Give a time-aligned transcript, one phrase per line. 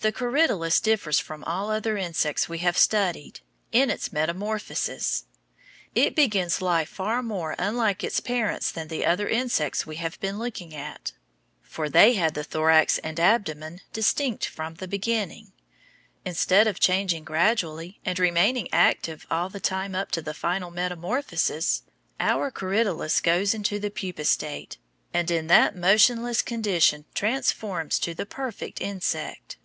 [0.00, 3.40] The corydalus differs from all the other insects we have studied,
[3.72, 5.24] in its metamorphosis.
[5.96, 10.38] It begins life far more unlike its parents than the other insects we have been
[10.38, 11.10] looking at,
[11.60, 15.50] for they had the thorax and abdomen distinct from the beginning.
[16.24, 21.82] Instead of changing gradually and remaining active all the time up to the final metamorphosis,
[22.20, 24.78] our corydalus goes into the pupa state,
[25.12, 29.56] and in that motionless condition transforms to the perfect insect.